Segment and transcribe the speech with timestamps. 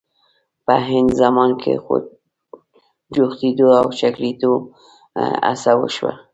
[0.65, 1.73] په عین زمان کې
[3.13, 4.53] جوختېدو او ښکلېدو
[5.45, 6.13] هڅه وشوه.